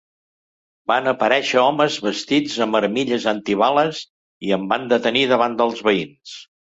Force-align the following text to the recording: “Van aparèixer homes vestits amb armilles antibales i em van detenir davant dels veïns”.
“Van 0.91 1.09
aparèixer 1.11 1.59
homes 1.63 1.97
vestits 2.07 2.55
amb 2.67 2.79
armilles 2.79 3.27
antibales 3.33 4.01
i 4.49 4.55
em 4.59 4.65
van 4.73 4.89
detenir 4.95 5.27
davant 5.35 5.59
dels 5.61 5.85
veïns”. 5.91 6.35